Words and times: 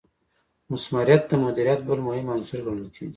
مثمریت 0.71 1.21
د 1.27 1.31
مدیریت 1.43 1.79
بل 1.87 1.99
مهم 2.07 2.27
عنصر 2.35 2.59
ګڼل 2.65 2.87
کیږي. 2.95 3.09